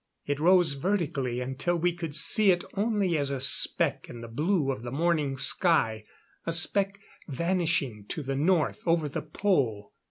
It 0.25 0.39
rose 0.39 0.73
vertically 0.73 1.41
until 1.41 1.75
we 1.77 1.93
could 1.93 2.15
see 2.15 2.49
it 2.51 2.63
only 2.73 3.19
as 3.19 3.29
a 3.29 3.39
speck 3.39 4.09
in 4.09 4.21
the 4.21 4.27
blue 4.27 4.71
of 4.71 4.81
the 4.81 4.89
morning 4.89 5.37
sky 5.37 6.05
a 6.43 6.51
speck 6.51 6.99
vanishing 7.27 8.07
to 8.09 8.23
the 8.23 8.35
north 8.35 8.79
over 8.87 9.07
the 9.07 9.21
Pole. 9.21 9.93